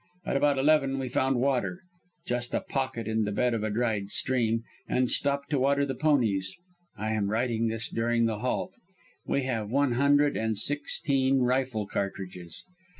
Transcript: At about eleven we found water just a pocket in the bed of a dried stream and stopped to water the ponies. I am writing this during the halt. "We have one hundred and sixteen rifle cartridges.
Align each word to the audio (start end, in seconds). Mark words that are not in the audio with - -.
At 0.25 0.35
about 0.35 0.57
eleven 0.57 0.97
we 0.97 1.09
found 1.09 1.35
water 1.35 1.81
just 2.25 2.55
a 2.55 2.61
pocket 2.61 3.07
in 3.07 3.23
the 3.23 3.31
bed 3.31 3.53
of 3.53 3.63
a 3.63 3.69
dried 3.69 4.09
stream 4.09 4.63
and 4.89 5.11
stopped 5.11 5.51
to 5.51 5.59
water 5.59 5.85
the 5.85 5.93
ponies. 5.93 6.55
I 6.97 7.11
am 7.11 7.29
writing 7.29 7.67
this 7.67 7.87
during 7.87 8.25
the 8.25 8.39
halt. 8.39 8.73
"We 9.27 9.43
have 9.43 9.69
one 9.69 9.91
hundred 9.91 10.35
and 10.35 10.57
sixteen 10.57 11.41
rifle 11.41 11.85
cartridges. 11.85 12.63